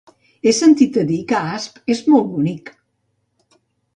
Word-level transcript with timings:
He 0.45 0.53
sentit 0.59 0.95
a 1.01 1.01
dir 1.09 1.19
que 1.31 1.41
Asp 1.57 1.93
és 1.95 2.01
molt 2.13 2.27
bonic. 2.37 2.71